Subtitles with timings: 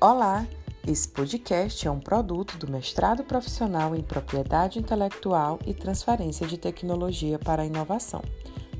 [0.00, 0.46] Olá!
[0.86, 7.36] Esse podcast é um produto do mestrado profissional em Propriedade Intelectual e Transferência de Tecnologia
[7.36, 8.22] para a Inovação,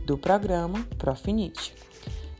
[0.04, 1.75] do programa Profinit.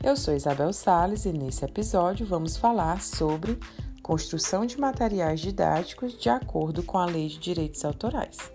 [0.01, 3.59] Eu sou Isabel Sales e nesse episódio vamos falar sobre
[4.01, 8.49] construção de materiais didáticos de acordo com a Lei de Direitos Autorais.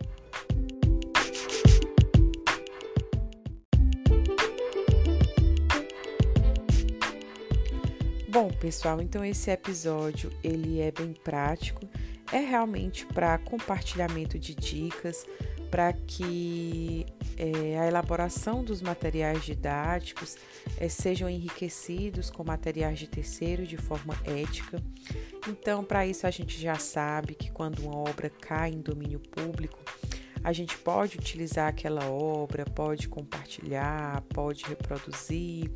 [8.65, 11.87] Pessoal, então esse episódio ele é bem prático,
[12.33, 15.27] é realmente para compartilhamento de dicas,
[15.71, 17.05] para que
[17.37, 20.39] é, a elaboração dos materiais didáticos
[20.79, 24.83] é, sejam enriquecidos com materiais de terceiro de forma ética.
[25.47, 29.79] Então, para isso a gente já sabe que quando uma obra cai em domínio público,
[30.43, 35.71] a gente pode utilizar aquela obra, pode compartilhar, pode reproduzir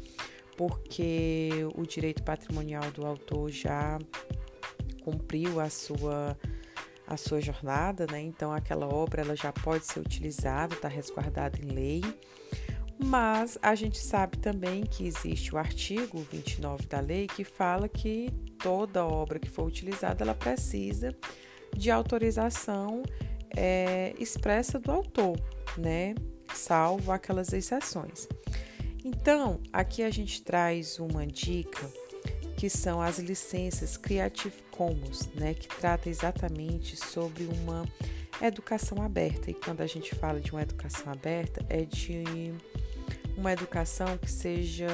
[0.58, 3.96] porque o direito patrimonial do autor já
[5.04, 6.36] cumpriu a sua
[7.06, 8.20] a sua jornada, né?
[8.20, 12.02] Então aquela obra ela já pode ser utilizada, está resguardada em lei.
[12.98, 18.28] Mas a gente sabe também que existe o artigo 29 da lei que fala que
[18.58, 21.16] toda obra que for utilizada ela precisa
[21.74, 23.04] de autorização
[23.56, 25.38] é, expressa do autor,
[25.78, 26.14] né?
[26.52, 28.28] Salvo aquelas exceções.
[29.08, 31.90] Então, aqui a gente traz uma dica
[32.58, 37.88] que são as licenças Creative Commons, né, que trata exatamente sobre uma
[38.42, 39.50] educação aberta.
[39.50, 42.52] E quando a gente fala de uma educação aberta, é de
[43.34, 44.88] uma educação que seja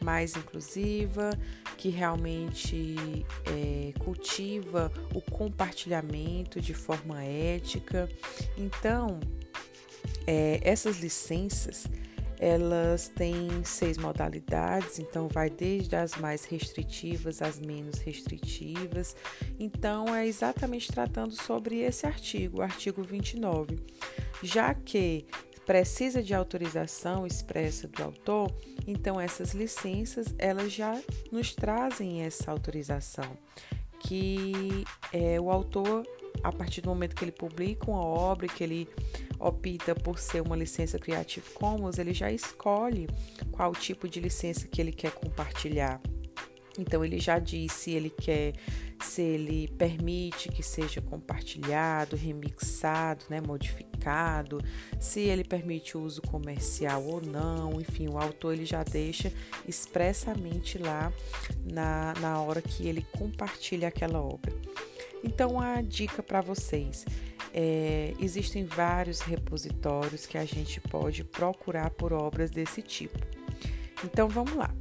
[0.00, 1.30] mais inclusiva,
[1.78, 2.96] que realmente
[3.46, 8.08] é, cultiva o compartilhamento de forma ética.
[8.58, 9.20] Então,
[10.26, 11.86] é, essas licenças
[12.42, 19.14] elas têm seis modalidades, então vai desde as mais restritivas às menos restritivas.
[19.60, 23.78] Então é exatamente tratando sobre esse artigo, o artigo 29.
[24.42, 25.24] Já que
[25.64, 28.52] precisa de autorização expressa do autor,
[28.88, 31.00] então essas licenças elas já
[31.30, 33.38] nos trazem essa autorização
[34.00, 36.04] que é, o autor
[36.42, 38.88] a partir do momento que ele publica uma obra, que ele
[39.42, 43.08] opta por ser uma licença Creative Commons, ele já escolhe
[43.50, 46.00] qual tipo de licença que ele quer compartilhar.
[46.78, 48.54] Então ele já diz se ele quer,
[49.02, 54.58] se ele permite que seja compartilhado, remixado, né, modificado,
[54.98, 59.30] se ele permite o uso comercial ou não, enfim, o autor ele já deixa
[59.68, 61.12] expressamente lá
[61.70, 64.52] na, na hora que ele compartilha aquela obra.
[65.22, 67.04] Então a dica para vocês
[67.52, 73.18] é, existem vários repositórios que a gente pode procurar por obras desse tipo.
[74.04, 74.74] Então vamos lá.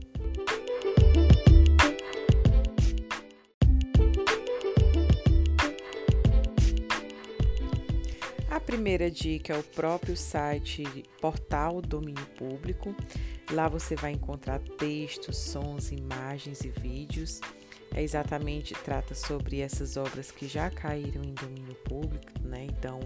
[8.49, 10.83] A primeira dica é o próprio site
[11.19, 12.95] Portal Domínio Público.
[13.51, 17.41] Lá você vai encontrar textos, sons, imagens e vídeos
[17.93, 22.65] é exatamente trata sobre essas obras que já caíram em domínio público, né?
[22.69, 23.01] Então,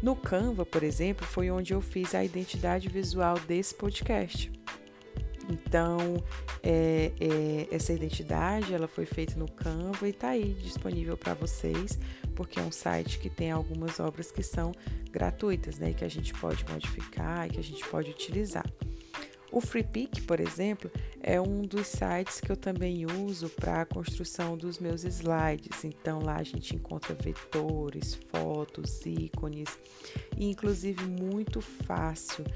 [0.00, 4.50] No Canva, por exemplo, foi onde eu fiz a identidade visual desse podcast.
[5.50, 6.22] Então,
[6.62, 11.98] é, é, essa identidade ela foi feita no Canva e está aí disponível para vocês,
[12.36, 14.72] porque é um site que tem algumas obras que são
[15.10, 15.92] gratuitas, né?
[15.92, 18.64] Que a gente pode modificar e que a gente pode utilizar.
[19.52, 20.90] O FreePic, por exemplo,
[21.22, 25.84] é um dos sites que eu também uso para a construção dos meus slides.
[25.84, 29.68] Então lá a gente encontra vetores, fotos, ícones,
[30.38, 32.46] e inclusive muito fácil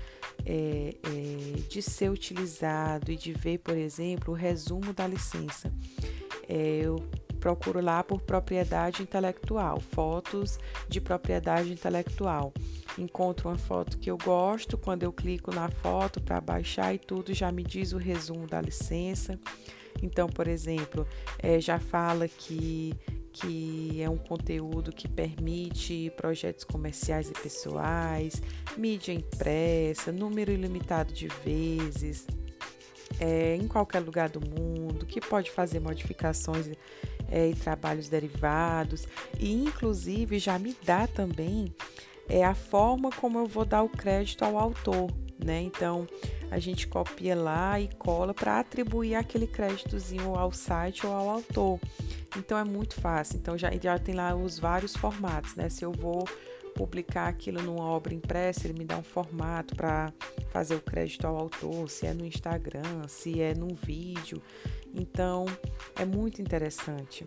[0.47, 5.71] é, é, de ser utilizado e de ver, por exemplo, o resumo da licença.
[6.49, 7.07] É, eu
[7.47, 10.59] procuro lá por propriedade intelectual, fotos
[10.89, 12.53] de propriedade intelectual.
[12.99, 17.33] Encontro uma foto que eu gosto, quando eu clico na foto para baixar e tudo,
[17.33, 19.39] já me diz o resumo da licença.
[20.03, 21.07] Então, por exemplo,
[21.39, 22.93] é, já fala que
[23.33, 28.43] que é um conteúdo que permite projetos comerciais e pessoais,
[28.79, 32.27] mídia impressa, número ilimitado de vezes,
[33.21, 36.71] é, em qualquer lugar do mundo, que pode fazer modificações
[37.31, 39.07] é, e trabalhos derivados,
[39.39, 41.75] e inclusive já me dá também
[42.29, 45.11] é, a forma como eu vou dar o crédito ao autor,
[45.43, 45.61] né?
[45.63, 46.07] Então
[46.51, 51.81] a gente copia lá e cola para atribuir aquele créditozinho ao site ou ao autor.
[52.37, 53.37] Então é muito fácil.
[53.37, 55.69] Então já, já tem lá os vários formatos, né?
[55.69, 56.27] Se eu vou
[56.77, 60.13] publicar aquilo numa obra impressa, ele me dá um formato para
[60.51, 64.41] fazer o crédito ao autor, se é no Instagram, se é num vídeo.
[64.95, 65.47] Então
[65.99, 67.25] é muito interessante.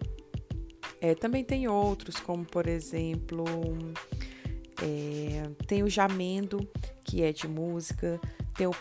[1.02, 3.46] É, também tem outros, como por exemplo,
[4.82, 6.60] é, tem o Jamendo,
[7.04, 8.20] que é de música,
[8.56, 8.76] tem o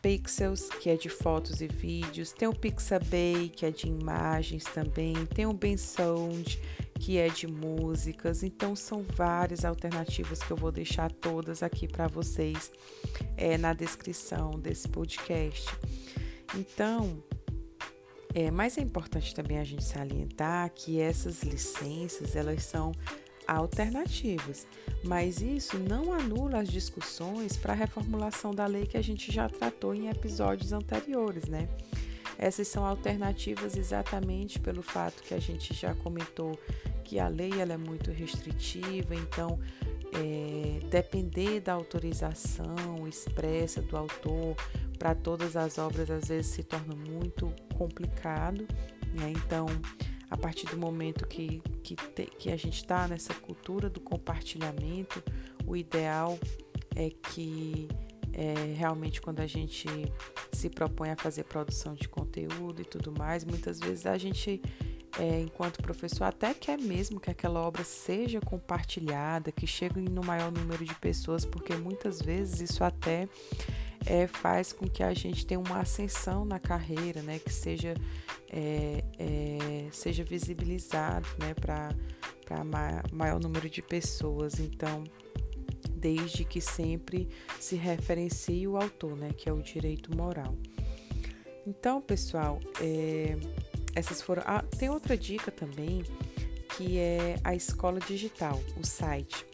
[0.00, 5.14] Pixels, que é de fotos e vídeos, tem o Pixabay, que é de imagens também,
[5.34, 6.58] tem o Bensound,
[6.98, 8.42] que é de músicas.
[8.42, 12.70] Então são várias alternativas que eu vou deixar todas aqui para vocês
[13.36, 15.66] é, na descrição desse podcast.
[16.54, 17.22] Então,
[18.34, 22.92] é, mas é importante também a gente salientar que essas licenças elas são
[23.46, 24.66] alternativas,
[25.04, 29.48] mas isso não anula as discussões para a reformulação da lei que a gente já
[29.48, 31.68] tratou em episódios anteriores, né?
[32.38, 36.58] Essas são alternativas exatamente pelo fato que a gente já comentou
[37.02, 39.58] que a lei ela é muito restritiva, então
[40.12, 44.56] é, depender da autorização expressa do autor
[44.98, 48.66] para todas as obras às vezes se torna muito complicado,
[49.14, 49.32] né?
[49.44, 49.66] Então
[50.28, 55.22] a partir do momento que, que, te, que a gente está nessa cultura do compartilhamento,
[55.66, 56.38] o ideal
[56.94, 57.88] é que
[58.36, 59.88] é, realmente quando a gente
[60.52, 64.60] se propõe a fazer produção de conteúdo e tudo mais, muitas vezes a gente,
[65.18, 70.52] é, enquanto professor, até quer mesmo que aquela obra seja compartilhada, que chegue no maior
[70.52, 73.26] número de pessoas, porque muitas vezes isso até
[74.04, 77.38] é, faz com que a gente tenha uma ascensão na carreira, né?
[77.38, 77.94] Que seja,
[78.50, 81.54] é, é, seja visibilizado né?
[81.54, 81.90] para
[83.10, 84.60] maior número de pessoas.
[84.60, 85.04] Então,
[85.90, 87.28] desde que sempre
[87.60, 89.30] se referencie o autor, né?
[89.36, 90.56] Que é o direito moral.
[91.66, 93.36] Então, pessoal, é,
[93.94, 94.42] essas foram.
[94.46, 96.02] Ah, tem outra dica também
[96.76, 99.46] que é a escola digital, o site.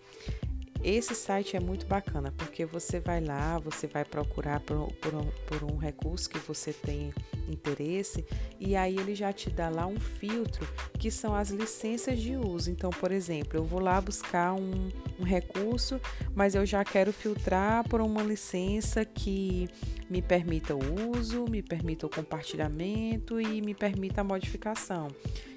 [0.85, 5.31] Esse site é muito bacana porque você vai lá, você vai procurar por, por, um,
[5.47, 7.15] por, um, recurso que você tem
[7.49, 8.27] interesse
[8.59, 10.67] e aí ele já te dá lá um filtro
[10.99, 12.69] que são as licenças de uso.
[12.69, 14.89] Então, por exemplo, eu vou lá buscar um,
[15.21, 16.01] um recurso,
[16.35, 19.69] mas eu já quero filtrar por uma licença que
[20.11, 25.09] me permita o uso, me permita o compartilhamento e me permita a modificação.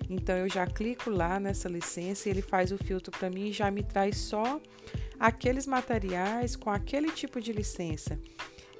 [0.07, 3.51] Então eu já clico lá nessa licença e ele faz o filtro para mim e
[3.51, 4.61] já me traz só
[5.19, 8.19] aqueles materiais com aquele tipo de licença.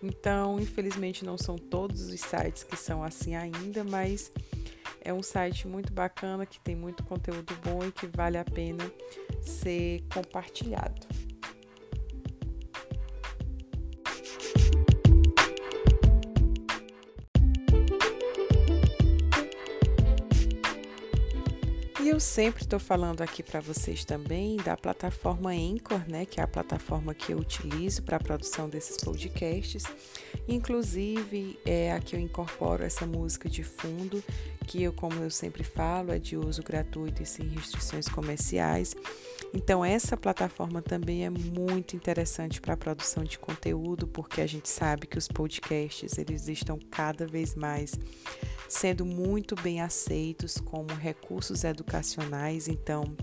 [0.02, 4.32] Então, infelizmente, não são todos os sites que são assim ainda, mas
[5.02, 8.84] é um site muito bacana que tem muito conteúdo bom e que vale a pena
[9.42, 11.08] ser compartilhado.
[22.16, 26.48] Eu sempre estou falando aqui para vocês também da plataforma Anchor, né, que é a
[26.48, 29.84] plataforma que eu utilizo para a produção desses podcasts.
[30.48, 34.24] Inclusive, é a que eu incorporo essa música de fundo,
[34.66, 38.96] que eu, como eu sempre falo, é de uso gratuito e sem restrições comerciais.
[39.54, 44.68] Então, essa plataforma também é muito interessante para a produção de conteúdo, porque a gente
[44.68, 47.98] sabe que os podcasts eles estão cada vez mais
[48.68, 52.68] sendo muito bem aceitos como recursos educacionais.
[52.68, 53.16] Então,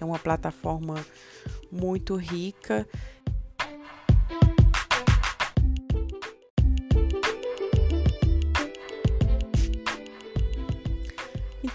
[0.00, 1.04] é uma plataforma
[1.70, 2.88] muito rica.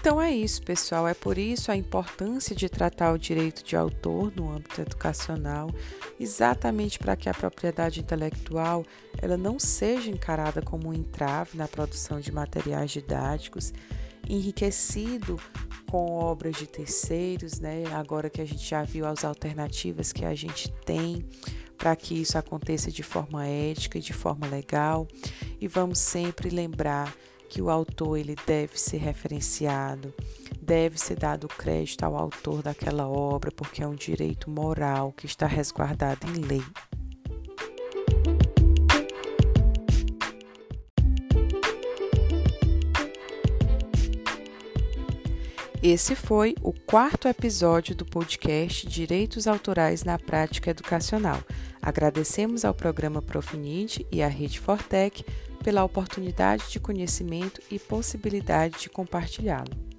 [0.04, 1.08] Então é isso, pessoal.
[1.08, 5.70] É por isso a importância de tratar o direito de autor no âmbito educacional,
[6.20, 8.84] exatamente para que a propriedade intelectual
[9.22, 13.72] ela não seja encarada como um entrave na produção de materiais didáticos,
[14.28, 15.40] enriquecido
[15.90, 17.84] com obras de terceiros, né?
[17.94, 21.24] Agora que a gente já viu as alternativas que a gente tem
[21.78, 25.08] para que isso aconteça de forma ética e de forma legal,
[25.58, 27.10] e vamos sempre lembrar
[27.54, 30.12] que o autor ele deve ser referenciado,
[30.60, 35.46] deve ser dado crédito ao autor daquela obra, porque é um direito moral que está
[35.46, 36.64] resguardado em lei.
[45.80, 51.40] Esse foi o quarto episódio do podcast Direitos Autorais na Prática Educacional.
[51.80, 55.24] Agradecemos ao programa Profinite e à Rede Fortec
[55.64, 59.93] pela oportunidade de conhecimento e possibilidade de compartilhá-lo.